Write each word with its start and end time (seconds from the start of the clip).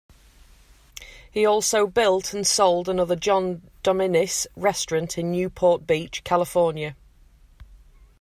He 1.29 1.45
also 1.45 1.85
built 1.85 2.33
and 2.33 2.47
sold 2.47 2.89
another 2.89 3.15
John 3.15 3.61
Dominis 3.83 4.47
Restaurant 4.55 5.15
in 5.19 5.31
Newport 5.31 5.85
Beach, 5.85 6.23
California. 6.23 6.95